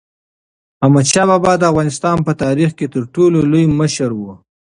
احمدشاه 0.83 1.27
بابا 1.31 1.53
د 1.57 1.63
افغانستان 1.71 2.17
په 2.27 2.31
تاریخ 2.43 2.69
کې 2.79 2.87
تر 2.93 3.03
ټولو 3.13 3.37
لوی 3.51 3.65
مشر 3.79 4.09
و. 4.19 4.23